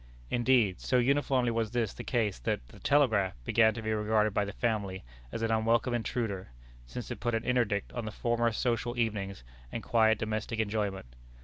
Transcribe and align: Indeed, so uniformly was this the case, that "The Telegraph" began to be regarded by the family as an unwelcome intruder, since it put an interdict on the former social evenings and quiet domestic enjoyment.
Indeed, 0.31 0.81
so 0.81 0.97
uniformly 0.97 1.51
was 1.51 1.69
this 1.69 1.93
the 1.93 2.03
case, 2.03 2.39
that 2.39 2.69
"The 2.69 2.79
Telegraph" 2.79 3.35
began 3.43 3.75
to 3.75 3.83
be 3.83 3.93
regarded 3.93 4.33
by 4.33 4.45
the 4.45 4.51
family 4.51 5.03
as 5.31 5.43
an 5.43 5.51
unwelcome 5.51 5.93
intruder, 5.93 6.49
since 6.87 7.11
it 7.11 7.19
put 7.19 7.35
an 7.35 7.43
interdict 7.43 7.93
on 7.93 8.05
the 8.05 8.11
former 8.11 8.51
social 8.51 8.97
evenings 8.97 9.43
and 9.71 9.83
quiet 9.83 10.17
domestic 10.17 10.59
enjoyment. 10.59 11.05